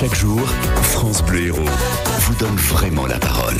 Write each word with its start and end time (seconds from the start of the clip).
Chaque 0.00 0.14
jour, 0.14 0.40
France 0.80 1.24
Bleu 1.24 1.46
Héros 1.46 1.64
vous 2.20 2.34
donne 2.36 2.54
vraiment 2.54 3.04
la 3.06 3.18
parole. 3.18 3.56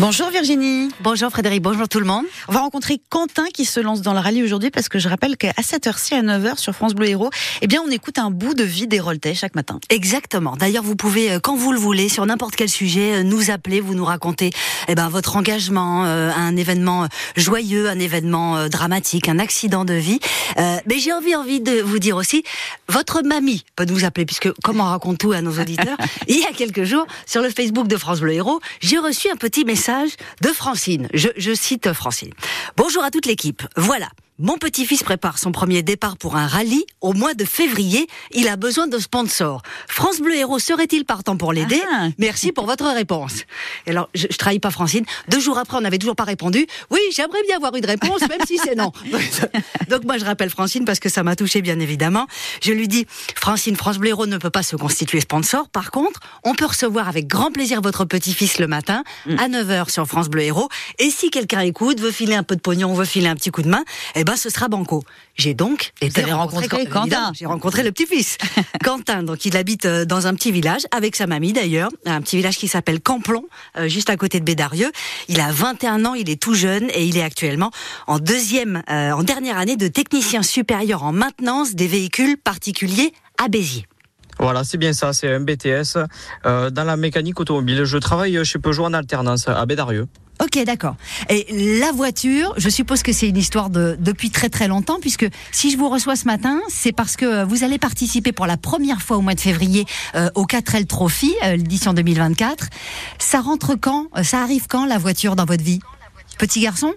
Bonjour 0.00 0.28
Virginie. 0.30 0.88
Bonjour 1.02 1.30
Frédéric, 1.30 1.62
bonjour 1.62 1.88
tout 1.88 2.00
le 2.00 2.04
monde. 2.04 2.24
On 2.48 2.52
va 2.52 2.58
rencontrer 2.58 3.00
Quentin 3.10 3.44
qui 3.54 3.64
se 3.64 3.78
lance 3.78 4.02
dans 4.02 4.12
le 4.12 4.18
rallye 4.18 4.42
aujourd'hui 4.42 4.72
parce 4.72 4.88
que 4.88 4.98
je 4.98 5.08
rappelle 5.08 5.36
qu'à 5.36 5.52
cette 5.62 5.86
heure-ci, 5.86 6.14
à 6.14 6.22
9h 6.22 6.58
sur 6.58 6.72
France 6.72 6.94
Bleu 6.94 7.10
Héros, 7.10 7.30
eh 7.62 7.68
bien 7.68 7.80
on 7.80 7.88
écoute 7.88 8.18
un 8.18 8.32
bout 8.32 8.54
de 8.54 8.64
vie 8.64 8.88
des 8.88 8.98
Roltais 8.98 9.34
chaque 9.34 9.54
matin. 9.54 9.78
Exactement. 9.90 10.56
D'ailleurs, 10.56 10.82
vous 10.82 10.96
pouvez, 10.96 11.30
euh, 11.30 11.38
quand 11.38 11.54
vous 11.54 11.70
le 11.70 11.78
voulez, 11.78 12.08
sur 12.08 12.26
n'importe 12.26 12.56
quel 12.56 12.68
sujet, 12.68 13.14
euh, 13.14 13.22
nous 13.22 13.52
appeler, 13.52 13.80
vous 13.80 13.94
nous 13.94 14.04
raconter 14.04 14.50
eh 14.88 14.96
ben, 14.96 15.08
votre 15.08 15.36
engagement, 15.36 16.04
euh, 16.06 16.32
un 16.36 16.56
événement 16.56 17.06
joyeux, 17.36 17.88
un 17.88 18.00
événement 18.00 18.68
dramatique, 18.68 19.28
un 19.28 19.38
accident 19.38 19.84
de 19.84 19.94
vie. 19.94 20.18
mais 20.56 20.98
j'ai 20.98 21.12
envie, 21.12 21.36
envie 21.36 21.60
de 21.60 21.80
vous 21.80 22.00
dire 22.00 22.16
aussi, 22.16 22.42
votre 22.88 23.22
mamie 23.22 23.64
peut 23.76 23.84
nous 23.84 24.04
appeler, 24.04 24.26
puisque 24.26 24.50
comme 24.62 24.80
on 24.80 24.84
raconte 24.84 25.18
tout 25.18 25.30
à 25.30 25.40
nos 25.40 25.60
auditeurs, 25.60 25.96
il 26.26 26.40
y 26.40 26.44
a 26.44 26.52
quelques 26.52 26.82
jours, 26.82 27.06
sur 27.26 27.42
le 27.42 27.50
Facebook 27.50 27.86
de 27.86 27.96
France 27.96 28.20
Bleu 28.20 28.32
Héros, 28.32 28.60
j'ai 28.80 28.98
reçu 28.98 29.30
un 29.30 29.36
petit 29.36 29.64
message 29.64 29.83
de 30.40 30.48
Francine. 30.48 31.08
Je, 31.12 31.54
cite 31.54 31.92
Francine. 31.92 32.32
Bonjour 32.76 33.02
à 33.02 33.10
toute 33.10 33.26
l'équipe. 33.26 33.62
Voilà. 33.76 34.08
Mon 34.40 34.58
petit-fils 34.58 35.04
prépare 35.04 35.38
son 35.38 35.52
premier 35.52 35.84
départ 35.84 36.16
pour 36.16 36.34
un 36.34 36.48
rallye 36.48 36.84
au 37.00 37.12
mois 37.12 37.34
de 37.34 37.44
février. 37.44 38.08
Il 38.32 38.48
a 38.48 38.56
besoin 38.56 38.88
de 38.88 38.98
sponsors. 38.98 39.62
France 39.86 40.20
Bleu 40.20 40.34
Héros 40.34 40.58
serait-il 40.58 41.04
partant 41.04 41.36
pour 41.36 41.52
l'aider 41.52 41.80
Ah. 41.92 42.08
Merci 42.18 42.50
pour 42.50 42.66
votre 42.66 42.84
réponse. 42.86 43.44
Et 43.86 43.90
alors, 43.90 44.08
je, 44.12 44.26
je 44.28 44.36
trahis 44.36 44.58
pas 44.58 44.72
Francine. 44.72 45.04
Deux 45.28 45.38
jours 45.38 45.56
après, 45.56 45.76
on 45.76 45.82
n'avait 45.82 45.98
toujours 45.98 46.16
pas 46.16 46.24
répondu. 46.24 46.66
Oui, 46.90 46.98
j'aimerais 47.14 47.44
bien 47.46 47.58
avoir 47.58 47.76
une 47.76 47.86
réponse, 47.86 48.22
même 48.22 48.40
si 48.44 48.58
c'est 48.58 48.74
non. 48.74 48.90
Donc 49.88 50.02
moi, 50.02 50.18
je 50.18 50.24
rappelle 50.24 50.50
Francine 50.50 50.84
parce 50.84 50.98
que 50.98 51.08
ça 51.08 51.22
m'a 51.22 51.36
touché 51.36 51.62
bien 51.62 51.78
évidemment. 51.78 52.26
Je 52.60 52.72
lui 52.72 52.88
dis, 52.88 53.06
Francine, 53.36 53.76
France 53.76 53.98
Bleu 53.98 54.08
Héros 54.08 54.26
ne 54.26 54.38
peut 54.38 54.50
pas 54.50 54.64
se 54.64 54.74
constituer 54.74 55.20
sponsor. 55.20 55.68
Par 55.68 55.92
contre, 55.92 56.18
on 56.42 56.56
peut 56.56 56.66
recevoir 56.66 57.06
avec 57.08 57.28
grand 57.28 57.52
plaisir 57.52 57.80
votre 57.82 58.04
petit-fils 58.04 58.58
le 58.58 58.66
matin 58.66 59.04
à 59.38 59.48
9h 59.48 59.90
sur 59.90 60.06
France 60.08 60.28
Bleu 60.28 60.42
Héros. 60.42 60.68
Et 60.98 61.10
si 61.10 61.30
quelqu'un 61.30 61.60
écoute, 61.60 62.00
veut 62.00 62.10
filer 62.10 62.34
un 62.34 62.42
peu 62.42 62.56
de 62.56 62.60
pognon, 62.60 62.92
veut 62.94 63.04
filer 63.04 63.28
un 63.28 63.36
petit 63.36 63.52
coup 63.52 63.62
de 63.62 63.68
main, 63.68 63.84
eh 64.16 64.23
ben 64.24 64.36
ce 64.36 64.50
sera 64.50 64.68
banco. 64.68 65.04
J'ai 65.36 65.54
donc 65.54 65.92
été 66.00 66.22
avez 66.22 66.32
rencontré 66.32 66.86
Quentin. 66.86 67.32
J'ai 67.34 67.46
rencontré 67.46 67.82
le 67.82 67.92
petit-fils. 67.92 68.38
Quentin, 68.84 69.22
donc 69.22 69.44
il 69.44 69.56
habite 69.56 69.84
euh, 69.84 70.04
dans 70.04 70.26
un 70.26 70.34
petit 70.34 70.50
village 70.50 70.82
avec 70.90 71.14
sa 71.14 71.26
mamie 71.26 71.52
d'ailleurs, 71.52 71.90
un 72.06 72.20
petit 72.20 72.36
village 72.36 72.56
qui 72.56 72.68
s'appelle 72.68 73.00
Camplon, 73.00 73.44
euh, 73.76 73.88
juste 73.88 74.10
à 74.10 74.16
côté 74.16 74.40
de 74.40 74.44
Bédarieux. 74.44 74.90
Il 75.28 75.40
a 75.40 75.52
21 75.52 76.04
ans, 76.04 76.14
il 76.14 76.30
est 76.30 76.40
tout 76.40 76.54
jeune 76.54 76.88
et 76.94 77.04
il 77.04 77.16
est 77.16 77.22
actuellement 77.22 77.70
en 78.06 78.18
deuxième, 78.18 78.82
euh, 78.90 79.12
en 79.12 79.22
dernière 79.22 79.58
année 79.58 79.76
de 79.76 79.88
technicien 79.88 80.42
supérieur 80.42 81.02
en 81.02 81.12
maintenance 81.12 81.74
des 81.74 81.86
véhicules 81.86 82.36
particuliers 82.36 83.12
à 83.42 83.48
Béziers. 83.48 83.86
Voilà, 84.38 84.64
c'est 84.64 84.78
bien 84.78 84.92
ça, 84.92 85.12
c'est 85.12 85.32
un 85.32 85.40
BTS 85.40 85.98
euh, 86.46 86.70
dans 86.70 86.84
la 86.84 86.96
mécanique 86.96 87.38
automobile. 87.38 87.84
Je 87.84 87.98
travaille 87.98 88.44
chez 88.44 88.58
Peugeot 88.58 88.84
en 88.84 88.92
alternance 88.92 89.48
à 89.48 89.64
Bédarieux. 89.66 90.08
Ok, 90.42 90.58
d'accord. 90.64 90.96
Et 91.28 91.46
la 91.78 91.92
voiture, 91.92 92.54
je 92.56 92.68
suppose 92.68 93.02
que 93.02 93.12
c'est 93.12 93.28
une 93.28 93.36
histoire 93.36 93.70
de 93.70 93.96
depuis 94.00 94.30
très 94.30 94.48
très 94.48 94.66
longtemps, 94.66 94.98
puisque 95.00 95.26
si 95.52 95.70
je 95.70 95.76
vous 95.76 95.88
reçois 95.88 96.16
ce 96.16 96.24
matin, 96.26 96.60
c'est 96.68 96.92
parce 96.92 97.16
que 97.16 97.44
vous 97.44 97.62
allez 97.62 97.78
participer 97.78 98.32
pour 98.32 98.46
la 98.46 98.56
première 98.56 99.00
fois 99.00 99.16
au 99.16 99.20
mois 99.20 99.34
de 99.34 99.40
février 99.40 99.86
euh, 100.16 100.28
au 100.34 100.44
4L 100.44 100.86
Trophy, 100.86 101.32
euh, 101.44 101.56
l'édition 101.56 101.92
2024. 101.94 102.66
Ça 103.18 103.40
rentre 103.40 103.74
quand 103.76 104.06
Euh, 104.16 104.22
Ça 104.24 104.42
arrive 104.42 104.66
quand 104.68 104.86
la 104.86 104.98
voiture 104.98 105.36
dans 105.36 105.44
votre 105.44 105.62
vie? 105.62 105.80
Petit 106.38 106.60
garçon? 106.60 106.92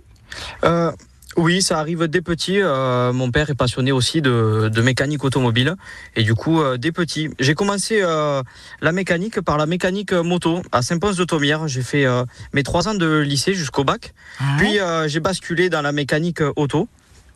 Euh, 0.64 0.92
oui, 1.38 1.62
ça 1.62 1.80
arrive 1.80 2.08
dès 2.08 2.22
petit. 2.22 2.60
Euh, 2.60 3.14
mon 3.14 3.32
père 3.32 3.50
est 3.50 3.56
passionné 3.56 3.92
aussi 3.92 4.22
de, 4.22 4.70
de 4.74 4.82
mécanique 4.82 5.24
automobile. 5.24 5.76
Et 6.16 6.24
du 6.24 6.34
coup, 6.34 6.62
euh, 6.62 6.78
dès 6.78 6.92
petit, 6.92 7.30
j'ai 7.40 7.54
commencé 7.54 8.00
euh, 8.02 8.42
la 8.82 8.92
mécanique 8.92 9.40
par 9.42 9.58
la 9.58 9.68
mécanique 9.68 10.14
moto 10.14 10.62
à 10.72 10.82
Saint-Pons-de-Thomière. 10.82 11.68
J'ai 11.68 11.84
fait 11.84 12.06
euh, 12.06 12.24
mes 12.54 12.64
trois 12.64 12.88
ans 12.88 12.96
de 12.96 13.20
lycée 13.20 13.54
jusqu'au 13.54 13.84
bac. 13.84 14.14
Puis 14.58 14.80
euh, 14.80 15.08
j'ai 15.08 15.20
basculé 15.20 15.70
dans 15.70 15.82
la 15.82 15.92
mécanique 15.92 16.42
auto. 16.56 16.88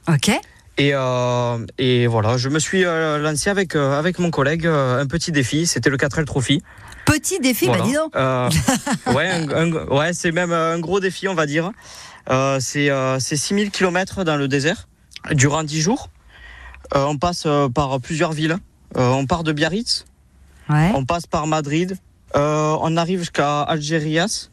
Ok. 0.08 0.32
Et, 0.78 0.94
et 1.78 2.08
voilà, 2.08 2.38
je 2.38 2.50
me 2.50 2.58
suis 2.58 2.84
lancé 2.84 3.52
avec, 3.52 3.76
avec 3.76 4.18
mon 4.18 4.32
collègue 4.32 4.66
un 4.66 5.06
petit 5.06 5.32
défi. 5.32 5.68
C'était 5.68 5.92
le 5.92 5.98
4L 5.98 6.26
Trophy. 6.26 6.64
Petit 7.06 7.40
défi, 7.40 7.66
Voilà. 7.66 7.84
bah 7.84 7.88
dis 7.88 7.96
donc. 7.96 8.16
Ouais, 9.16 9.46
ouais 9.96 10.14
c'est 10.14 10.32
même 10.32 10.52
un 10.52 10.80
gros 10.80 11.00
défi, 11.00 11.28
on 11.28 11.36
va 11.36 11.46
dire. 11.46 11.72
Euh, 12.30 12.60
c'est 12.60 12.90
euh, 12.90 13.20
c'est 13.20 13.36
6000 13.38 13.72
km 13.72 14.24
dans 14.24 14.36
le 14.38 14.48
désert, 14.48 14.88
durant 15.32 15.64
10 15.64 15.82
jours. 15.82 16.10
Euh, 16.96 17.06
on 17.06 17.18
passe 17.18 17.44
euh, 17.46 17.70
par 17.70 18.00
plusieurs 18.00 18.32
villes. 18.34 18.58
Euh, 18.98 19.10
on 19.10 19.26
part 19.26 19.44
de 19.44 19.52
Biarritz, 19.54 20.06
Ouais. 20.70 20.92
on 20.96 21.06
passe 21.06 21.26
par 21.26 21.48
Madrid, 21.48 21.98
euh, 22.36 22.76
on 22.82 22.96
arrive 22.98 23.20
jusqu'à 23.20 23.62
Algérias, 23.62 24.50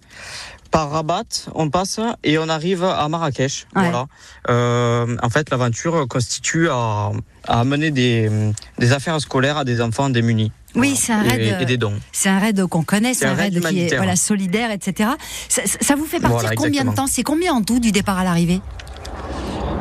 par 0.70 0.90
Rabat, 0.90 1.24
on 1.54 1.70
passe 1.70 1.98
et 2.24 2.38
on 2.38 2.48
arrive 2.48 2.84
à 2.84 3.08
Marrakech. 3.08 3.66
Ouais. 3.74 3.82
Voilà. 3.82 4.06
Euh, 4.48 5.16
en 5.22 5.28
fait, 5.30 5.50
l'aventure 5.50 6.06
constitue 6.08 6.68
à, 6.70 7.10
à 7.46 7.60
amener 7.60 7.90
des, 7.90 8.30
des 8.78 8.92
affaires 8.92 9.20
scolaires 9.20 9.56
à 9.58 9.64
des 9.64 9.80
enfants 9.80 10.08
démunis. 10.10 10.52
Oui, 10.78 10.96
c'est 10.96 11.12
un 11.12 11.22
raid, 11.22 11.40
Et- 11.40 11.52
euh, 11.52 11.60
et 11.60 11.64
des 11.66 11.76
dons. 11.76 11.94
C'est 12.12 12.28
un 12.28 12.38
raid 12.38 12.64
qu'on 12.66 12.82
connaît, 12.82 13.14
c'est 13.14 13.26
un 13.26 13.32
un 13.32 13.34
raid, 13.34 13.60
qui 13.60 13.80
est 13.80 13.96
voilà, 13.96 14.16
solidaire, 14.16 14.70
etc. 14.70 15.10
Ça, 15.48 15.94
vous 15.96 16.04
fait 16.06 16.20
partir 16.20 16.38
Voilà, 16.40 16.54
combien 16.54 16.84
de 16.84 16.94
temps? 16.94 17.06
C'est 17.06 17.22
combien 17.22 17.52
en 17.54 17.62
tout 17.62 17.80
du 17.80 17.92
départ 17.92 18.18
à 18.18 18.24
l'arrivée? 18.24 18.60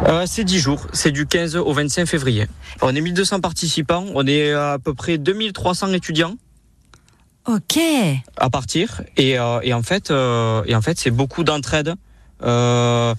Euh, 0.07 0.25
c'est 0.27 0.43
10 0.43 0.59
jours, 0.59 0.87
c'est 0.93 1.11
du 1.11 1.25
15 1.25 1.55
au 1.55 1.73
25 1.73 2.05
février. 2.05 2.45
On 2.81 2.95
est 2.95 3.01
1200 3.01 3.39
participants, 3.39 4.05
on 4.13 4.27
est 4.27 4.51
à 4.53 4.77
peu 4.83 4.93
près 4.93 5.17
2300 5.17 5.91
étudiants. 5.93 6.35
Ok. 7.47 7.79
à 8.37 8.49
partir. 8.49 9.01
Et, 9.15 9.39
euh, 9.39 9.59
et 9.63 9.73
en 9.73 9.81
fait 9.81 10.11
euh, 10.11 10.63
et 10.65 10.75
en 10.75 10.81
fait 10.81 10.99
c'est 10.99 11.11
beaucoup 11.11 11.43
d'entraide. 11.45 11.95
Euh, 12.43 13.15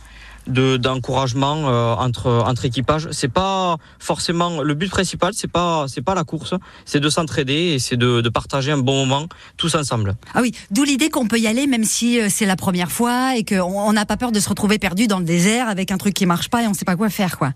de 0.48 0.76
d'encouragement 0.76 1.68
euh, 1.68 1.94
entre 1.94 2.26
entre 2.46 2.64
équipages 2.64 3.08
c'est 3.12 3.28
pas 3.32 3.76
forcément 3.98 4.62
le 4.62 4.74
but 4.74 4.88
principal 4.90 5.32
c'est 5.34 5.46
pas 5.50 5.84
c'est 5.88 6.00
pas 6.02 6.14
la 6.14 6.24
course 6.24 6.54
c'est 6.84 7.00
de 7.00 7.08
s'entraider 7.10 7.74
et 7.74 7.78
c'est 7.78 7.96
de, 7.96 8.20
de 8.20 8.28
partager 8.28 8.72
un 8.72 8.78
bon 8.78 9.06
moment 9.06 9.28
tous 9.56 9.74
ensemble 9.74 10.16
Ah 10.34 10.40
oui, 10.40 10.52
d'où 10.70 10.84
l'idée 10.84 11.10
qu'on 11.10 11.28
peut 11.28 11.38
y 11.38 11.46
aller 11.46 11.66
même 11.66 11.84
si 11.84 12.20
euh, 12.20 12.28
c'est 12.30 12.46
la 12.46 12.56
première 12.56 12.90
fois 12.90 13.36
et 13.36 13.44
qu'on 13.44 13.60
on 13.62 13.92
n'a 13.92 14.06
pas 14.06 14.16
peur 14.16 14.32
de 14.32 14.40
se 14.40 14.48
retrouver 14.48 14.78
perdu 14.78 15.06
dans 15.06 15.18
le 15.18 15.24
désert 15.24 15.68
avec 15.68 15.90
un 15.90 15.98
truc 15.98 16.14
qui 16.14 16.26
marche 16.26 16.48
pas 16.48 16.62
et 16.62 16.66
on 16.66 16.74
sait 16.74 16.84
pas 16.86 16.96
quoi 16.96 17.10
faire 17.10 17.36
quoi. 17.38 17.52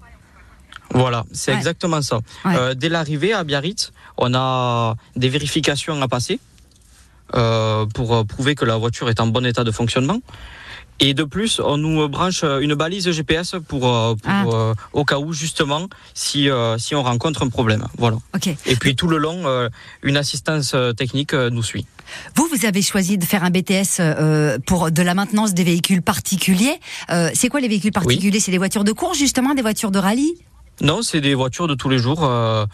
Voilà, 0.95 1.25
c'est 1.33 1.53
Ouais. 1.53 1.57
exactement 1.57 2.03
ça. 2.03 2.19
Ouais. 2.45 2.55
Euh, 2.57 2.75
dès 2.75 2.91
l'arrivée 2.91 3.33
à 3.33 3.45
Biarritz, 3.45 3.93
on 4.19 4.35
a 4.35 4.95
des 5.17 5.31
vérifications 5.31 6.01
à 6.03 6.09
passer 6.09 6.39
euh, 7.35 7.87
pour 7.87 8.27
prouver 8.27 8.55
que 8.55 8.67
la 8.67 8.77
voiture 8.77 9.09
est 9.09 9.19
en 9.21 9.27
bon 9.29 9.47
état 9.47 9.65
de 9.65 9.71
fonctionnement. 9.71 10.19
Et 11.01 11.15
de 11.15 11.25
plus, 11.25 11.59
on 11.59 11.79
nous 11.79 12.09
branche 12.09 12.45
une 12.45 12.75
balise 12.75 13.11
GPS 13.11 13.57
pour, 13.67 13.89
euh, 13.89 14.15
pour, 14.15 14.31
Ah. 14.31 14.45
euh, 14.47 14.75
au 14.93 15.05
cas 15.05 15.19
où 15.19 15.33
justement 15.33 15.89
si 16.15 16.49
euh, 16.49 16.79
si 16.79 16.95
on 16.95 17.03
rencontre 17.03 17.43
un 17.43 17.49
problème. 17.49 17.87
Voilà. 17.99 18.19
Ok. 18.35 18.49
Et 18.67 18.77
puis 18.77 18.95
tout 18.95 19.09
le 19.09 19.19
long, 19.19 19.43
euh, 19.47 19.69
une 20.03 20.17
assistance 20.17 20.77
technique 20.97 21.33
nous 21.35 21.63
suit. 21.63 21.87
Vous, 22.37 22.47
vous 22.53 22.67
avez 22.67 22.83
choisi 22.83 23.19
de 23.19 23.25
faire 23.25 23.43
un 23.43 23.51
BTS 23.51 24.01
pour 24.67 24.91
de 24.91 25.03
la 25.03 25.15
maintenance 25.15 25.55
des 25.55 25.65
véhicules 25.65 26.03
particuliers. 26.03 26.79
C'est 27.35 27.49
quoi 27.49 27.61
les 27.61 27.69
véhicules 27.69 27.93
particuliers? 27.93 28.39
C'est 28.41 28.51
des 28.53 28.59
voitures 28.59 28.85
de 28.85 28.93
course 28.93 29.19
justement, 29.19 29.55
des 29.55 29.63
voitures 29.63 29.91
de 29.91 29.99
rallye? 29.99 30.35
Non, 30.81 31.03
c'est 31.03 31.21
des 31.21 31.35
voitures 31.35 31.69
de 31.69 31.75
tous 31.75 31.89
les 31.89 31.99
jours 31.99 32.23
Ah 32.25 32.67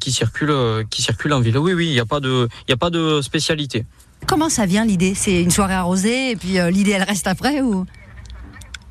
qui 0.00 0.12
circulent 0.12 0.84
qui 0.90 1.02
circulent 1.02 1.32
en 1.34 1.40
ville. 1.40 1.56
Oui, 1.58 1.72
oui, 1.72 1.86
il 1.86 1.92
n'y 1.92 2.00
a 2.00 2.06
pas 2.06 2.20
de 2.20 2.48
il 2.68 2.72
a 2.72 2.76
pas 2.76 2.90
de 2.90 3.20
spécialité. 3.22 3.84
Comment 4.26 4.48
ça 4.48 4.64
vient 4.64 4.86
l'idée? 4.86 5.14
C'est 5.14 5.42
une 5.42 5.50
soirée 5.50 5.74
arrosée 5.74 6.30
et 6.30 6.36
puis 6.36 6.58
euh, 6.58 6.70
l'idée 6.70 6.92
elle 6.92 7.02
reste 7.02 7.26
après 7.26 7.60
ou? 7.60 7.84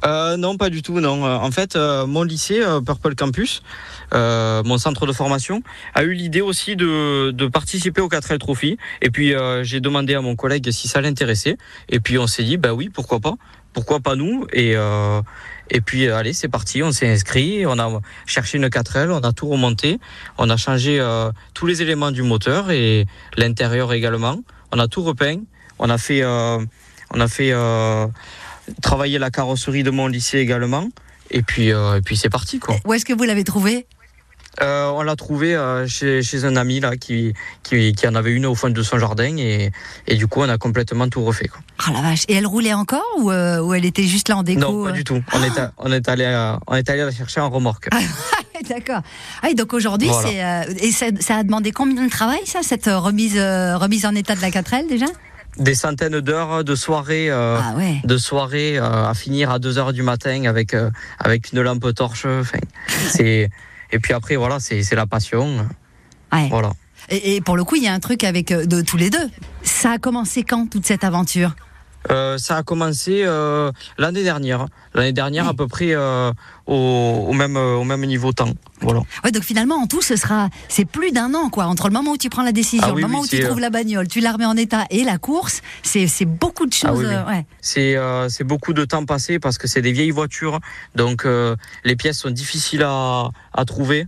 Euh, 0.05 0.37
non, 0.37 0.57
pas 0.57 0.69
du 0.69 0.81
tout. 0.81 0.99
Non. 0.99 1.25
Euh, 1.25 1.35
En 1.37 1.49
fait, 1.49 1.75
mon 1.75 2.23
lycée, 2.23 2.61
Purple 2.85 3.15
Campus, 3.15 3.63
mon 4.11 4.77
centre 4.77 5.07
de 5.07 5.13
formation, 5.13 5.63
a 5.95 6.03
eu 6.03 6.13
l'idée 6.13 6.41
aussi 6.41 6.75
de, 6.75 7.47
participer 7.47 8.01
au 8.01 8.09
4L 8.09 8.37
Trophy. 8.37 8.77
Et 9.01 9.09
puis, 9.09 9.33
j'ai 9.63 9.79
demandé 9.79 10.13
à 10.13 10.21
mon 10.21 10.35
collègue 10.35 10.69
si 10.71 10.87
ça 10.87 11.01
l'intéressait. 11.01 11.57
Et 11.89 11.99
puis, 11.99 12.17
on 12.17 12.27
s'est 12.27 12.43
dit, 12.43 12.57
bah 12.57 12.73
oui, 12.73 12.89
pourquoi 12.89 13.19
pas 13.19 13.35
Pourquoi 13.71 14.01
pas 14.01 14.15
nous? 14.15 14.45
Et, 14.51 14.75
et 15.71 15.81
puis, 15.81 16.09
allez, 16.09 16.33
c'est 16.33 16.49
parti. 16.49 16.83
On 16.83 16.91
s'est 16.91 17.09
inscrit. 17.09 17.65
On 17.65 17.79
a 17.79 18.01
cherché 18.25 18.57
une 18.57 18.67
4L. 18.67 19.09
On 19.09 19.21
a 19.21 19.31
tout 19.31 19.47
remonté. 19.47 19.99
On 20.37 20.49
a 20.49 20.57
changé 20.57 21.01
tous 21.53 21.65
les 21.65 21.81
éléments 21.81 22.11
du 22.11 22.23
moteur 22.23 22.71
et 22.71 23.05
l'intérieur 23.37 23.93
également. 23.93 24.39
On 24.73 24.79
a 24.79 24.87
tout 24.87 25.03
repeint. 25.03 25.37
On 25.79 25.89
a 25.89 25.97
fait, 25.97 26.21
euh, 26.23 26.59
on 27.13 27.19
a 27.19 27.27
fait. 27.27 27.51
euh, 27.53 28.07
travailler 28.81 29.19
la 29.19 29.29
carrosserie 29.29 29.83
de 29.83 29.91
mon 29.91 30.07
lycée 30.07 30.39
également. 30.39 30.87
Et 31.31 31.41
puis, 31.41 31.71
euh, 31.73 31.97
et 31.97 32.01
puis 32.01 32.15
c'est 32.15 32.29
parti 32.29 32.59
quoi. 32.59 32.75
Où 32.85 32.93
est-ce 32.93 33.03
que 33.05 33.11
vous 33.13 33.23
l'avez 33.25 33.43
trouvé? 33.43 33.85
Euh, 34.61 34.87
on 34.93 35.01
l'a 35.01 35.15
trouvé 35.15 35.55
euh, 35.55 35.87
chez, 35.87 36.21
chez 36.21 36.45
un 36.45 36.55
ami 36.55 36.79
là 36.79 36.95
qui, 36.95 37.33
qui, 37.63 37.91
qui 37.93 38.07
en 38.07 38.13
avait 38.15 38.31
une 38.31 38.45
au 38.45 38.53
fond 38.55 38.69
de 38.69 38.83
son 38.83 38.99
jardin 38.99 39.35
et, 39.37 39.71
et 40.07 40.15
du 40.15 40.27
coup 40.27 40.41
on 40.41 40.47
a 40.49 40.57
complètement 40.59 41.09
tout 41.09 41.25
refait. 41.25 41.47
Quoi. 41.47 41.59
Oh 41.89 41.91
la 41.93 42.01
vache. 42.03 42.23
Et 42.27 42.35
elle 42.35 42.45
roulait 42.45 42.73
encore 42.73 43.03
ou, 43.17 43.31
euh, 43.31 43.59
ou 43.61 43.73
elle 43.73 43.83
était 43.83 44.03
juste 44.03 44.29
là 44.29 44.37
en 44.37 44.43
déco 44.43 44.59
non, 44.61 44.83
pas 44.85 44.91
du 44.91 45.03
tout. 45.03 45.21
On 45.33 45.43
est, 45.43 45.59
on 45.79 45.91
est 45.91 46.07
allé, 46.07 46.25
à- 46.25 46.59
on 46.67 46.75
est 46.75 46.87
allé 46.89 47.01
la 47.03 47.11
chercher 47.11 47.41
en 47.41 47.49
remorque. 47.49 47.89
D'accord. 48.69 49.01
Ah, 49.41 49.49
et 49.49 49.55
donc 49.55 49.73
aujourd'hui, 49.73 50.07
Voilà. 50.09 50.27
c'est 50.29 50.43
euh, 50.43 50.85
et 50.85 50.91
ça, 50.91 51.07
ça 51.19 51.37
a 51.37 51.43
demandé 51.43 51.71
combien 51.71 52.03
de 52.05 52.09
travail 52.09 52.39
ça, 52.45 52.59
cette 52.63 52.87
euh, 52.87 52.99
remise 52.99 53.37
euh, 53.37 53.77
remise 53.77 54.05
en 54.05 54.15
état 54.15 54.35
de 54.35 54.41
la 54.41 54.49
4L 54.49 54.87
déjà? 54.87 55.05
Des 55.57 55.75
centaines 55.75 56.19
d'heures 56.19 56.63
de 56.63 56.73
soirées. 56.75 57.29
euh, 57.29 57.59
Ah 57.61 57.75
ouais. 57.77 58.01
de 58.03 58.17
soirée 58.17 58.77
à 58.79 59.13
finir 59.13 59.51
à 59.51 59.59
2 59.59 59.77
heures 59.77 59.93
du 59.93 60.01
matin 60.01 60.45
avec 60.45 60.75
avec 61.19 61.51
une 61.51 61.61
lampe 61.61 61.93
torche 61.93 62.25
enfin 62.25 62.57
c'est 62.87 63.49
et 63.91 63.99
puis 63.99 64.13
après 64.13 64.35
voilà 64.35 64.59
c'est 64.59 64.81
c'est 64.81 64.95
la 64.95 65.05
passion 65.05 65.67
Ouais. 66.33 66.47
voilà 66.49 66.71
Et, 67.09 67.35
et 67.35 67.41
pour 67.41 67.55
le 67.55 67.63
coup, 67.63 67.75
il 67.75 67.83
y 67.83 67.87
a 67.87 67.93
un 67.93 67.99
truc 67.99 68.23
avec 68.23 68.47
de 68.51 68.81
tous 68.81 68.97
les 68.97 69.11
deux. 69.11 69.29
Ça 69.61 69.91
a 69.91 69.97
commencé 69.99 70.41
quand 70.41 70.65
toute 70.71 70.85
cette 70.87 71.03
aventure? 71.03 71.51
Euh, 72.11 72.37
ça 72.37 72.57
a 72.57 72.63
commencé 72.63 73.23
euh, 73.23 73.71
l'année 73.97 74.23
dernière 74.23 74.65
l'année 74.93 75.13
dernière 75.13 75.47
à 75.47 75.53
peu 75.53 75.67
près 75.67 75.93
euh, 75.93 76.31
au, 76.67 76.73
au 77.29 77.33
même 77.33 77.55
euh, 77.57 77.75
au 77.75 77.83
même 77.83 78.05
niveau 78.05 78.31
temps 78.33 78.51
voilà 78.81 79.01
Ouais, 79.23 79.31
donc 79.31 79.43
finalement, 79.43 79.75
en 79.75 79.87
tout, 79.87 80.01
ce 80.01 80.15
sera, 80.17 80.49
c'est 80.67 80.83
plus 80.85 81.11
d'un 81.11 81.33
an, 81.33 81.49
quoi. 81.49 81.65
Entre 81.65 81.87
le 81.87 81.93
moment 81.93 82.11
où 82.11 82.17
tu 82.17 82.29
prends 82.29 82.43
la 82.43 82.51
décision, 82.51 82.85
Ah 82.89 82.93
oui, 82.93 83.01
le 83.01 83.07
moment 83.07 83.21
oui, 83.21 83.27
où 83.27 83.29
tu 83.29 83.39
trouves 83.41 83.57
euh, 83.57 83.61
la 83.61 83.69
bagnole, 83.69 84.07
tu 84.09 84.19
la 84.19 84.33
remets 84.33 84.45
en 84.45 84.57
état 84.57 84.85
et 84.89 85.03
la 85.05 85.17
course, 85.17 85.61
c'est, 85.83 86.07
c'est 86.07 86.25
beaucoup 86.25 86.65
de 86.65 86.73
choses. 86.73 86.83
Ah 86.89 86.93
oui. 86.95 87.05
euh, 87.05 87.25
ouais. 87.37 87.45
c'est 87.61 87.95
euh, 87.95 88.27
c'est 88.27 88.43
beaucoup 88.43 88.73
de 88.73 88.83
temps 88.83 89.05
passé 89.05 89.39
parce 89.39 89.57
que 89.57 89.67
c'est 89.67 89.81
des 89.81 89.91
vieilles 89.93 90.11
voitures 90.11 90.59
donc 90.95 91.25
euh, 91.25 91.55
les 91.85 91.95
pièces 91.95 92.17
sont 92.19 92.29
difficiles 92.31 92.83
à 92.83 93.29
à 93.53 93.65
trouver 93.65 94.07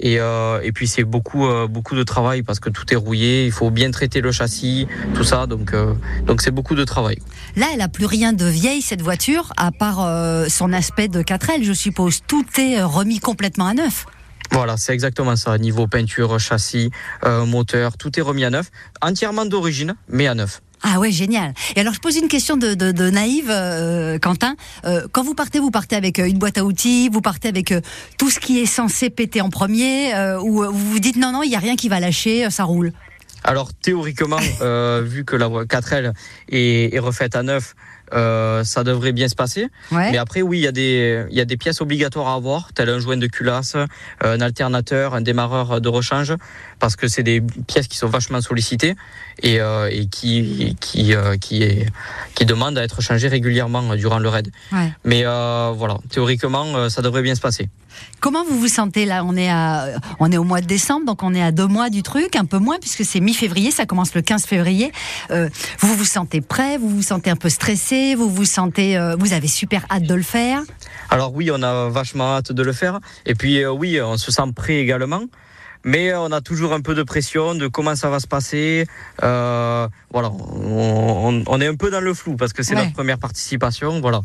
et, 0.00 0.20
euh, 0.20 0.60
et 0.62 0.72
puis 0.72 0.86
c'est 0.86 1.04
beaucoup 1.04 1.46
euh, 1.46 1.66
beaucoup 1.66 1.94
de 1.94 2.02
travail 2.02 2.42
parce 2.42 2.60
que 2.60 2.70
tout 2.70 2.92
est 2.92 2.96
rouillé, 2.96 3.46
il 3.46 3.52
faut 3.52 3.70
bien 3.70 3.90
traiter 3.90 4.20
le 4.20 4.32
châssis, 4.32 4.86
tout 5.14 5.24
ça 5.24 5.46
donc 5.46 5.72
euh, 5.74 5.94
donc 6.24 6.40
c'est 6.40 6.50
beaucoup 6.50 6.74
de 6.74 6.84
travail. 6.84 7.18
Là, 7.56 7.66
elle 7.74 7.80
a 7.80 7.88
plus 7.88 8.06
rien 8.06 8.32
de 8.32 8.44
vieille 8.44 8.82
cette 8.82 9.02
voiture, 9.02 9.52
à 9.56 9.72
part 9.72 10.06
son 10.48 10.72
aspect 10.72 11.08
de 11.08 11.22
4L, 11.22 11.64
je 11.64 11.72
suppose. 11.72 12.20
Tout 12.26 12.44
est 12.58 12.82
remis 12.82 13.18
complètement 13.18 13.66
à 13.66 13.74
neuf. 13.74 14.06
Voilà, 14.52 14.76
c'est 14.76 14.92
exactement 14.92 15.36
ça. 15.36 15.58
Niveau 15.58 15.86
peinture, 15.86 16.38
châssis, 16.38 16.90
moteur, 17.24 17.96
tout 17.96 18.18
est 18.18 18.22
remis 18.22 18.44
à 18.44 18.50
neuf, 18.50 18.70
entièrement 19.02 19.44
d'origine, 19.46 19.94
mais 20.08 20.26
à 20.26 20.34
neuf. 20.34 20.60
Ah 20.82 21.00
ouais, 21.00 21.10
génial. 21.10 21.54
Et 21.76 21.80
alors, 21.80 21.92
je 21.92 22.00
pose 22.00 22.16
une 22.16 22.28
question 22.28 22.56
de, 22.56 23.10
naïve, 23.10 23.50
euh, 23.50 24.18
Quentin. 24.18 24.54
Euh, 24.84 25.06
quand 25.10 25.24
vous 25.24 25.34
partez, 25.34 25.58
vous 25.58 25.70
partez 25.70 25.96
avec 25.96 26.18
euh, 26.18 26.26
une 26.26 26.38
boîte 26.38 26.58
à 26.58 26.64
outils, 26.64 27.08
vous 27.08 27.20
partez 27.20 27.48
avec 27.48 27.74
tout 28.16 28.30
ce 28.30 28.38
qui 28.38 28.60
est 28.60 28.66
censé 28.66 29.10
péter 29.10 29.40
en 29.40 29.50
premier, 29.50 30.12
ou 30.42 30.64
vous 30.64 30.90
vous 30.90 30.98
dites 30.98 31.16
non, 31.16 31.32
non, 31.32 31.42
il 31.42 31.50
n'y 31.50 31.56
a 31.56 31.60
rien 31.60 31.76
qui 31.76 31.88
va 31.88 32.00
lâcher, 32.00 32.48
ça 32.50 32.64
roule. 32.64 32.92
Alors 33.44 33.72
théoriquement, 33.72 34.38
vu 35.02 35.24
que 35.24 35.36
la 35.36 35.46
voie 35.48 35.64
4L 35.64 36.12
est, 36.48 36.94
est 36.94 36.98
refaite 36.98 37.36
à 37.36 37.42
neuf, 37.42 37.74
euh, 38.12 38.64
ça 38.64 38.84
devrait 38.84 39.12
bien 39.12 39.28
se 39.28 39.34
passer. 39.34 39.68
Ouais. 39.92 40.10
Mais 40.10 40.18
après, 40.18 40.42
oui, 40.42 40.58
il 40.58 40.62
y 40.62 40.66
a 40.66 40.72
des 40.72 41.24
il 41.30 41.36
y 41.36 41.40
a 41.40 41.44
des 41.44 41.56
pièces 41.56 41.80
obligatoires 41.80 42.28
à 42.28 42.34
avoir, 42.34 42.72
tel 42.72 42.88
un 42.88 42.98
joint 42.98 43.16
de 43.16 43.26
culasse, 43.26 43.74
euh, 43.76 43.86
un 44.22 44.40
alternateur, 44.40 45.14
un 45.14 45.20
démarreur 45.20 45.80
de 45.80 45.88
rechange, 45.88 46.34
parce 46.78 46.96
que 46.96 47.08
c'est 47.08 47.22
des 47.22 47.40
pièces 47.66 47.88
qui 47.88 47.96
sont 47.98 48.08
vachement 48.08 48.40
sollicitées 48.40 48.94
et, 49.42 49.60
euh, 49.60 49.88
et 49.90 50.06
qui 50.06 50.76
qui 50.80 51.14
euh, 51.14 51.36
qui 51.36 51.62
est 51.62 51.86
qui 52.34 52.44
demandent 52.46 52.78
à 52.78 52.84
être 52.84 53.00
changées 53.02 53.28
régulièrement 53.28 53.94
durant 53.96 54.18
le 54.18 54.28
raid. 54.28 54.50
Ouais. 54.72 54.92
Mais 55.04 55.24
voilà, 55.24 55.98
théoriquement, 56.10 56.88
ça 56.88 57.02
devrait 57.02 57.22
bien 57.22 57.34
se 57.34 57.40
passer. 57.40 57.68
Comment 58.20 58.44
vous 58.44 58.58
vous 58.58 58.68
sentez 58.68 59.06
là? 59.06 59.24
On 59.24 59.36
est 59.36 59.50
à, 59.50 59.88
on 60.20 60.30
est 60.30 60.36
au 60.36 60.44
mois 60.44 60.60
de 60.60 60.66
décembre, 60.66 61.04
donc 61.06 61.24
on 61.24 61.34
est 61.34 61.42
à 61.42 61.50
deux 61.50 61.66
mois 61.66 61.90
du 61.90 62.04
truc, 62.04 62.36
un 62.36 62.44
peu 62.44 62.58
moins 62.58 62.78
puisque 62.78 63.04
c'est 63.04 63.18
mi-février, 63.18 63.72
ça 63.72 63.86
commence 63.86 64.14
le 64.14 64.22
15 64.22 64.44
février. 64.44 64.92
Vous 65.30 65.94
vous 65.96 66.04
sentez 66.04 66.40
prêt? 66.40 66.78
Vous 66.78 66.88
vous 66.88 67.02
sentez 67.02 67.30
un 67.30 67.36
peu 67.36 67.48
stressé? 67.48 67.97
Vous 68.16 68.28
vous 68.30 68.44
sentez, 68.44 68.96
euh, 68.96 69.16
vous 69.18 69.32
avez 69.32 69.48
super 69.48 69.84
hâte 69.90 70.04
de 70.04 70.14
le 70.14 70.22
faire 70.22 70.62
Alors 71.10 71.34
oui, 71.34 71.50
on 71.52 71.62
a 71.62 71.88
vachement 71.88 72.36
hâte 72.36 72.52
de 72.52 72.62
le 72.62 72.72
faire. 72.72 73.00
Et 73.26 73.34
puis 73.34 73.62
euh, 73.62 73.70
oui, 73.70 74.00
on 74.00 74.16
se 74.16 74.30
sent 74.32 74.42
prêt 74.54 74.76
également. 74.78 75.22
Mais 75.84 76.10
euh, 76.10 76.20
on 76.20 76.32
a 76.32 76.40
toujours 76.40 76.72
un 76.72 76.80
peu 76.80 76.94
de 76.94 77.02
pression 77.04 77.54
de 77.54 77.68
comment 77.68 77.94
ça 77.94 78.10
va 78.10 78.18
se 78.20 78.26
passer. 78.26 78.86
Euh, 79.22 79.86
voilà, 80.12 80.30
on, 80.30 81.28
on- 81.28 81.44
on 81.46 81.60
est 81.60 81.66
un 81.66 81.76
peu 81.76 81.90
dans 81.90 82.00
le 82.00 82.14
flou 82.14 82.36
parce 82.36 82.52
que 82.52 82.62
c'est 82.62 82.74
Ouais. 82.74 82.82
notre 82.82 82.94
première 82.94 83.18
participation. 83.18 84.00
Voilà, 84.00 84.22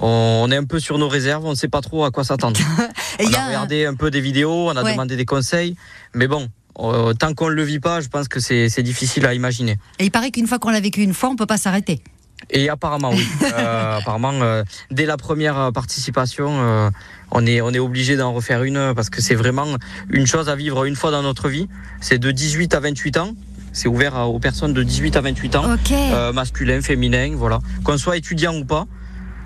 on, 0.00 0.42
on 0.44 0.50
est 0.50 0.56
un 0.56 0.64
peu 0.64 0.80
sur 0.80 0.98
nos 0.98 1.08
réserves. 1.08 1.44
On 1.44 1.50
ne 1.50 1.54
sait 1.54 1.68
pas 1.68 1.80
trop 1.80 2.04
à 2.04 2.10
quoi 2.10 2.24
s'attendre. 2.24 2.58
On 3.20 3.32
a, 3.32 3.46
regardé 3.46 3.86
un 3.86 3.94
peu 3.94 4.10
des 4.10 4.20
vidéos, 4.20 4.68
on 4.68 4.76
a 4.76 4.82
Ouais. 4.82 4.92
demandé 4.92 5.16
des 5.16 5.24
conseils. 5.24 5.74
Mais 6.14 6.26
bon, 6.26 6.48
euh, 6.80 7.14
tant 7.14 7.32
qu'on 7.32 7.48
ne 7.48 7.54
le 7.54 7.62
vit 7.62 7.80
pas, 7.80 8.00
je 8.02 8.08
pense 8.08 8.28
que 8.28 8.40
c'est 8.40 8.82
difficile 8.82 9.24
à 9.24 9.32
imaginer. 9.32 9.78
Et 9.98 10.04
il 10.04 10.10
paraît 10.10 10.30
qu'une 10.30 10.46
fois 10.46 10.58
qu'on 10.58 10.68
l'a 10.70 10.80
vécu 10.80 11.00
une 11.02 11.14
fois, 11.14 11.30
on 11.30 11.36
peut 11.36 11.46
pas 11.46 11.56
s'arrêter. 11.56 12.02
Et 12.50 12.68
apparemment, 12.68 13.10
oui. 13.10 13.26
Euh, 13.56 13.98
apparemment, 13.98 14.32
euh, 14.42 14.62
dès 14.90 15.06
la 15.06 15.16
première 15.16 15.70
participation, 15.72 16.48
euh, 16.60 16.90
on 17.30 17.46
est, 17.46 17.60
on 17.60 17.70
est 17.70 17.78
obligé 17.78 18.16
d'en 18.16 18.32
refaire 18.32 18.62
une 18.64 18.92
parce 18.94 19.08
que 19.10 19.22
c'est 19.22 19.34
vraiment 19.34 19.66
une 20.10 20.26
chose 20.26 20.48
à 20.48 20.56
vivre 20.56 20.84
une 20.84 20.96
fois 20.96 21.10
dans 21.10 21.22
notre 21.22 21.48
vie. 21.48 21.68
C'est 22.00 22.18
de 22.18 22.30
18 22.30 22.74
à 22.74 22.80
28 22.80 23.16
ans. 23.18 23.30
C'est 23.72 23.88
ouvert 23.88 24.14
à- 24.16 24.26
aux 24.28 24.38
personnes 24.38 24.72
de 24.74 24.82
18 24.82 25.16
à 25.16 25.20
28 25.22 25.56
ans, 25.56 25.74
Ok. 25.74 25.92
euh, 25.92 26.32
masculin, 26.32 26.80
féminin, 26.82 27.32
voilà. 27.36 27.60
Qu'on 27.84 27.98
soit 27.98 28.16
étudiant 28.16 28.54
ou 28.56 28.64
pas. 28.64 28.86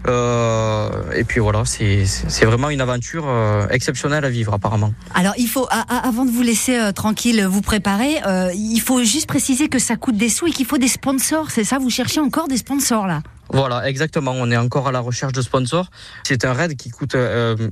Euh, 0.09 0.91
et 1.15 1.25
puis 1.25 1.41
voilà, 1.41 1.65
c'est 1.65 2.45
vraiment 2.45 2.71
une 2.71 2.81
aventure 2.81 3.25
euh, 3.29 3.67
exceptionnelle 3.71 4.25
à 4.25 4.31
vivre 4.31 4.55
apparemment. 4.55 4.93
Alors 5.15 5.35
il 5.39 5.47
faut, 5.49 5.67
a- 5.71 5.85
a- 5.89 6.09
avant 6.09 6.25
de 6.25 6.31
vous 6.31 6.43
laisser 6.43 6.79
euh, 6.79 6.93
tranquille 6.93 7.45
vous 7.45 7.61
préparer, 7.61 8.21
il 8.55 8.81
faut 8.81 9.03
juste 9.05 9.27
préciser 9.27 9.69
que 9.69 9.79
ça 9.79 9.97
coûte 9.97 10.17
des 10.17 10.29
sous 10.29 10.47
et 10.47 10.51
qu'il 10.53 10.67
faut 10.67 10.79
des 10.79 10.89
sponsors. 10.89 11.51
C'est 11.51 11.65
ça? 11.65 11.79
Vous 11.79 11.91
cherchez 11.91 12.21
encore 12.21 12.49
des 12.49 12.57
sponsors 12.57 13.07
là? 13.07 13.23
Voilà, 13.53 13.89
exactement. 13.89 14.33
On 14.35 14.51
est 14.51 14.57
encore 14.57 14.89
à 14.89 14.93
la 14.93 15.01
recherche 15.01 15.33
de 15.33 15.43
sponsors. 15.43 15.91
C'est 16.23 16.45
un 16.45 16.53
raid 16.53 16.77
qui 16.77 16.91
coûte 16.91 17.17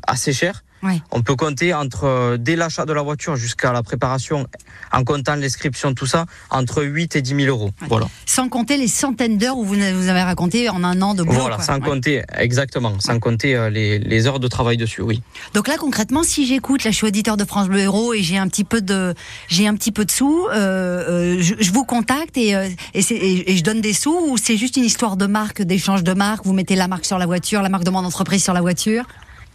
assez 0.07 0.33
cher. 0.33 0.63
On 1.11 1.23
peut 1.23 1.37
compter 1.37 1.75
entre 1.75 2.05
euh, 2.05 2.37
dès 2.39 2.57
l'achat 2.57 2.85
de 2.87 2.93
la 2.93 3.03
voiture 3.03 3.37
jusqu'à 3.37 3.73
la 3.73 3.83
préparation, 3.83 4.47
en 4.93 5.05
comptant 5.05 5.35
l'inscription, 5.37 5.95
tout 5.95 6.07
ça, 6.07 6.27
entre 6.51 6.83
8 6.85 7.17
et 7.17 7.23
10 7.23 7.35
000 7.45 7.49
euros. 7.49 7.71
Voilà, 7.89 8.07
Sans 8.27 8.49
compter 8.49 8.77
les 8.77 8.89
centaines 8.89 9.39
d'heures 9.39 9.57
où 9.59 9.65
vous 9.65 9.75
avez 10.09 10.23
raconté 10.23 10.69
en 10.69 10.85
un 10.85 11.01
an 11.03 11.15
de 11.15 11.23
boulot. 11.23 11.41
voilà, 11.41 11.57
quoi. 11.57 11.65
sans 11.65 11.75
Ouais. 11.75 11.81
compter 11.89 12.23
exactement, 12.37 12.99
sans 13.01 13.19
compter 13.19 13.55
euh, 13.57 13.71
les, 13.71 13.99
les 13.99 14.27
heures 14.27 14.41
de 14.41 14.49
travail 14.49 14.77
dessus. 14.77 15.03
Oui. 15.03 15.23
Donc 15.55 15.69
là 15.69 15.77
concrètement, 15.79 16.23
si 16.23 16.47
j'écoute, 16.47 16.85
là 16.85 16.91
je 16.91 16.97
suis 16.97 17.07
auditeur 17.07 17.37
de 17.37 17.45
France 17.45 17.69
Bleu 17.69 17.81
Héros 17.81 18.15
et 18.15 18.23
j'ai 18.23 18.39
un 18.39 18.49
petit 18.49 18.65
peu 18.65 18.81
de, 18.81 19.15
j'ai 19.49 19.67
un 19.67 19.75
petit 19.75 19.93
peu 19.93 20.05
de 20.05 20.11
sous, 20.11 20.47
euh, 20.53 21.37
je, 21.41 21.55
je 21.59 21.73
vous 21.73 21.85
contacte 21.85 22.37
et, 22.37 22.51
et, 22.95 23.03
c'est- 23.03 23.15
et- 23.15 23.53
et 23.53 23.57
je 23.57 23.63
donne 23.65 23.81
des 23.81 23.93
sous 23.93 24.17
ou 24.31 24.37
c'est 24.37 24.57
juste 24.57 24.77
une 24.77 24.85
histoire 24.85 25.17
de 25.17 25.27
marque, 25.27 25.63
d'échange 25.63 26.03
de 26.05 26.13
marque? 26.15 26.45
Vous 26.45 26.53
mettez 26.53 26.77
la 26.77 26.89
marque 26.89 27.05
sur 27.05 27.19
la 27.19 27.27
voiture, 27.27 27.63
la 27.63 27.69
marque 27.69 27.85
de 27.85 27.91
mon 27.91 28.05
entreprise 28.05 28.43
sur 28.43 28.53
la 28.55 28.61
voiture? 28.61 29.05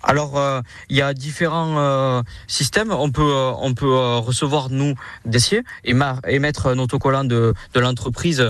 Alors, 0.04 0.38
euh, 0.38 0.62
il 0.90 0.98
y 0.98 1.02
a 1.02 1.14
différents 1.14 1.76
euh, 1.78 2.22
systèmes. 2.48 2.92
On 2.92 3.10
peut, 3.12 3.22
euh, 3.22 3.52
on 3.60 3.74
peut 3.74 3.86
euh, 3.94 4.18
recevoir 4.18 4.70
nous 4.70 4.96
des 5.26 5.40
sièges 5.40 5.64
et, 5.86 5.94
et 6.28 6.40
mettre 6.40 6.68
un 6.68 6.78
autocollant 6.80 7.24
de, 7.24 7.54
de 7.74 7.80
l'entreprise 7.80 8.50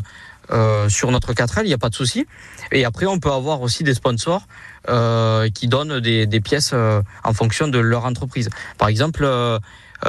euh, 0.51 0.89
sur 0.89 1.11
notre 1.11 1.33
4L. 1.33 1.61
Il 1.63 1.67
n'y 1.67 1.73
a 1.73 1.77
pas 1.77 1.89
de 1.89 1.95
souci. 1.95 2.25
Et 2.71 2.85
après, 2.85 3.05
on 3.05 3.19
peut 3.19 3.31
avoir 3.31 3.61
aussi 3.61 3.83
des 3.83 3.93
sponsors 3.93 4.47
euh, 4.89 5.49
qui 5.49 5.67
donnent 5.67 5.99
des, 5.99 6.25
des 6.25 6.41
pièces 6.41 6.71
euh, 6.73 7.01
en 7.23 7.33
fonction 7.33 7.67
de 7.67 7.77
leur 7.79 8.05
entreprise. 8.05 8.49
Par 8.77 8.87
exemple, 8.87 9.25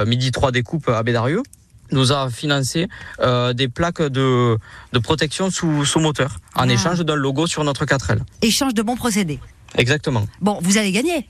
Midi 0.06 0.32
3 0.32 0.50
Découpe 0.50 0.88
à 0.88 1.02
Bédarieux 1.02 1.42
nous 1.92 2.10
a 2.10 2.30
financé 2.30 2.88
euh, 3.20 3.52
des 3.52 3.68
plaques 3.68 4.00
de, 4.02 4.56
de 4.92 4.98
protection 4.98 5.50
sous, 5.50 5.84
sous 5.84 6.00
moteur 6.00 6.38
en 6.56 6.68
Ah. 6.68 6.72
échange 6.72 7.00
d'un 7.04 7.14
logo 7.14 7.46
sur 7.46 7.62
notre 7.62 7.84
4L. 7.84 8.20
Échange 8.42 8.72
de 8.74 8.82
bons 8.82 8.96
procédés. 8.96 9.38
Exactement. 9.76 10.26
Bon, 10.40 10.58
vous 10.62 10.78
allez 10.78 10.92
gagner. 10.92 11.26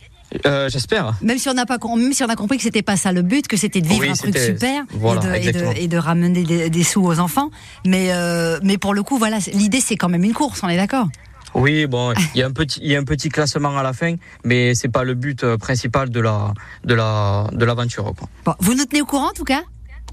Euh, 0.46 0.68
J'espère. 0.68 1.14
Même 1.22 1.38
si 1.38 1.48
on 1.48 1.54
n'a 1.54 1.64
pas, 1.66 1.78
même 1.96 2.12
si 2.12 2.24
on 2.24 2.28
a 2.28 2.34
compris 2.34 2.56
que 2.56 2.64
c'était 2.64 2.82
pas 2.82 2.96
ça 2.96 3.12
le 3.12 3.22
but, 3.22 3.46
que 3.46 3.56
c'était 3.56 3.80
de 3.80 3.86
vivre 3.86 4.00
Oui, 4.00 4.08
un 4.08 4.14
truc 4.14 4.36
super 4.36 4.82
voilà, 4.90 5.38
et, 5.38 5.40
de, 5.40 5.48
et, 5.48 5.52
de, 5.52 5.78
et 5.82 5.88
de 5.88 5.96
ramener 5.96 6.42
des, 6.42 6.70
des 6.70 6.82
sous 6.82 7.02
aux 7.04 7.20
enfants. 7.20 7.50
Mais, 7.86 8.08
euh, 8.10 8.58
mais 8.62 8.76
pour 8.76 8.94
le 8.94 9.02
coup, 9.02 9.16
voilà, 9.16 9.38
l'idée 9.52 9.80
c'est 9.80 9.96
quand 9.96 10.08
même 10.08 10.24
une 10.24 10.32
course, 10.32 10.62
on 10.64 10.68
est 10.68 10.76
d'accord? 10.76 11.06
Oui, 11.54 11.86
bon, 11.86 12.12
il 12.34 12.40
y 12.40 12.42
a 12.42 12.46
un 12.46 12.50
petit, 12.50 12.80
il 12.82 12.90
y 12.90 12.96
a 12.96 12.98
un 12.98 13.04
petit 13.04 13.28
classement 13.28 13.78
à 13.78 13.82
la 13.84 13.92
fin, 13.92 14.16
mais 14.44 14.74
c'est 14.74 14.88
pas 14.88 15.04
le 15.04 15.14
but 15.14 15.44
euh, 15.44 15.56
principal 15.56 16.10
de 16.10 16.18
la, 16.18 16.52
de 16.84 16.94
la, 16.94 17.46
de 17.52 17.64
l'aventure. 17.64 18.12
Bon, 18.44 18.54
vous 18.58 18.74
nous 18.74 18.86
tenez 18.86 19.02
au 19.02 19.06
courant 19.06 19.28
en 19.28 19.34
tout 19.34 19.44
cas? 19.44 19.62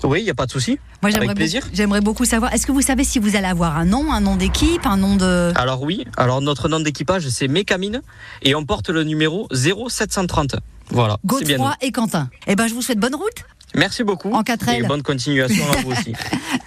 Oui, 0.04 0.22
il 0.22 0.26
y 0.26 0.30
a 0.30 0.34
pas 0.34 0.46
de 0.48 0.52
souci. 0.52 0.80
Moi, 1.02 1.12
j'aimerais 1.12 1.26
Avec 1.28 1.38
plaisir. 1.38 1.62
beaucoup- 1.64 1.76
J'aimerais 1.76 2.02
beaucoup 2.02 2.26
savoir. 2.26 2.54
Est-ce 2.54 2.66
que 2.66 2.72
vous 2.72 2.82
savez 2.82 3.04
si 3.04 3.20
vous 3.20 3.36
allez 3.36 3.46
avoir 3.48 3.78
un 3.78 3.86
nom, 3.86 4.12
un 4.12 4.20
nom 4.22 4.36
d'équipe, 4.36 4.86
un 4.86 4.98
nom 4.98 5.16
de. 5.16 5.52
Alors 5.56 5.82
oui, 5.84 6.06
alors 6.18 6.42
notre 6.42 6.70
nom 6.70 6.80
d'équipage 6.80 7.28
c'est 7.30 7.48
Mécamine 7.48 8.02
et 8.42 8.56
on 8.56 8.66
porte 8.66 8.90
le 8.90 9.04
numéro 9.04 9.48
0730. 9.52 10.56
Voilà. 10.90 11.18
Godefroy 11.26 11.76
et 11.82 11.92
Quentin. 11.92 12.30
Eh 12.48 12.56
ben, 12.56 12.68
je 12.68 12.74
vous 12.74 12.82
souhaite 12.82 13.00
bonne 13.00 13.16
route. 13.16 13.46
Merci 13.76 14.04
beaucoup 14.04 14.32
En 14.34 14.42
4L. 14.44 14.84
et 14.84 14.84
bonne 14.84 15.02
continuation 15.04 15.64
à 15.72 15.78
vous 15.82 15.92
aussi. 15.94 16.14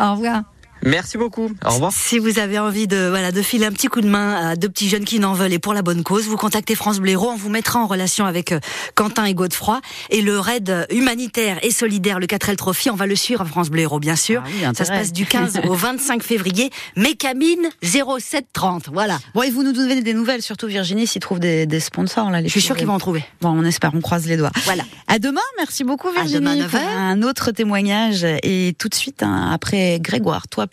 Au 0.00 0.12
revoir. 0.12 0.42
Merci 0.82 1.16
beaucoup. 1.18 1.50
Au 1.64 1.70
revoir. 1.70 1.92
Si 1.92 2.18
vous 2.18 2.38
avez 2.38 2.58
envie 2.58 2.86
de 2.86 3.08
voilà 3.08 3.32
de 3.32 3.40
filer 3.42 3.64
un 3.66 3.72
petit 3.72 3.86
coup 3.86 4.00
de 4.00 4.08
main 4.08 4.50
à 4.50 4.56
deux 4.56 4.68
petits 4.68 4.88
jeunes 4.88 5.04
qui 5.04 5.18
n'en 5.18 5.32
veulent 5.32 5.52
et 5.52 5.58
pour 5.58 5.72
la 5.74 5.82
bonne 5.82 6.02
cause, 6.02 6.26
vous 6.26 6.36
contactez 6.36 6.74
France 6.74 6.98
Bleu 7.00 7.12
Héros. 7.12 7.30
On 7.30 7.36
vous 7.36 7.48
mettra 7.48 7.78
en 7.80 7.86
relation 7.86 8.26
avec 8.26 8.52
euh, 8.52 8.60
Quentin 8.94 9.24
et 9.24 9.34
Godefroy 9.34 9.80
et 10.10 10.20
le 10.20 10.38
raid 10.38 10.86
humanitaire 10.90 11.58
et 11.62 11.70
solidaire 11.70 12.18
le 12.20 12.26
4L 12.26 12.56
Trophy. 12.56 12.90
On 12.90 12.96
va 12.96 13.06
le 13.06 13.16
suivre 13.16 13.40
à 13.40 13.44
France 13.44 13.70
Bleu 13.70 13.82
Héros, 13.82 13.98
bien 13.98 14.16
sûr. 14.16 14.42
Ah 14.44 14.48
oui, 14.50 14.76
Ça 14.76 14.84
se 14.84 14.90
passe 14.90 15.12
du 15.12 15.24
15 15.26 15.60
au 15.68 15.74
25 15.74 16.22
février. 16.22 16.70
Mécamine 16.96 17.70
0730. 17.82 18.88
Voilà. 18.92 19.18
Bon, 19.34 19.42
et 19.42 19.50
vous 19.50 19.62
nous 19.62 19.72
donnez 19.72 20.02
des 20.02 20.14
nouvelles, 20.14 20.42
surtout 20.42 20.66
Virginie, 20.66 21.06
s'ils 21.06 21.20
trouvent 21.22 21.40
des, 21.40 21.66
des 21.66 21.80
sponsors 21.80 22.30
là. 22.30 22.40
les 22.40 22.48
Je 22.48 22.52
suis 22.52 22.60
sûre 22.60 22.76
qu'ils 22.76 22.86
vont 22.86 22.94
en 22.94 22.98
trouver. 22.98 23.24
Bon, 23.40 23.50
on 23.50 23.64
espère, 23.64 23.92
on 23.94 24.00
croise 24.00 24.26
les 24.26 24.36
doigts. 24.36 24.50
Voilà. 24.64 24.84
À 25.06 25.18
demain, 25.18 25.40
merci 25.58 25.84
beaucoup 25.84 26.08
À 26.08 26.12
Virginie 26.24 26.40
demain, 26.58 26.68
pour 26.68 26.78
9h. 26.80 26.96
un 26.96 27.22
autre 27.22 27.50
témoignage 27.52 28.24
et 28.42 28.74
tout 28.78 28.88
de 28.88 28.94
suite 28.94 29.22
hein, 29.22 29.50
après 29.52 29.98
Grégoire, 30.00 30.48
toi 30.48 30.66